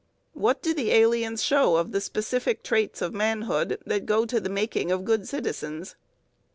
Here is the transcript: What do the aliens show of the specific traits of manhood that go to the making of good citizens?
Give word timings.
What 0.33 0.63
do 0.63 0.73
the 0.73 0.89
aliens 0.89 1.43
show 1.43 1.75
of 1.75 1.91
the 1.91 2.01
specific 2.01 2.63
traits 2.63 3.03
of 3.03 3.13
manhood 3.13 3.77
that 3.85 4.07
go 4.07 4.25
to 4.25 4.39
the 4.41 4.49
making 4.49 4.91
of 4.91 5.05
good 5.05 5.27
citizens? 5.27 5.95